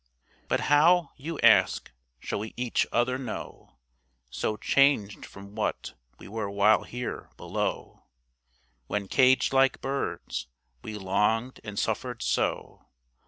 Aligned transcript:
But 0.47 0.61
how, 0.61 1.11
you 1.15 1.37
ask, 1.41 1.91
shall 2.19 2.39
we 2.39 2.55
each 2.57 2.87
other 2.91 3.19
know, 3.19 3.77
So 4.31 4.57
changed 4.57 5.27
from 5.27 5.53
what 5.53 5.93
we 6.17 6.27
were 6.27 6.49
while 6.49 6.85
here 6.85 7.29
below, 7.37 8.07
When, 8.87 9.07
caged 9.07 9.53
like 9.53 9.79
birds, 9.79 10.47
we 10.81 10.97
longed 10.97 11.59
and 11.63 11.77
suffered 11.77 12.23
so? 12.23 12.87